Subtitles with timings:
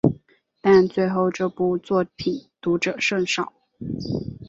[0.63, 3.53] 但最后这部作品读者甚少。